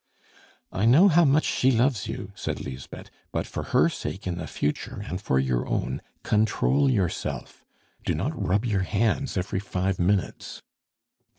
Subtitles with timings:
[0.71, 3.11] "I know how much she loves you," said Lisbeth.
[3.31, 7.63] "But for her sake in the future, and for your own, control yourself.
[8.03, 10.63] Do not rub your hands every five minutes."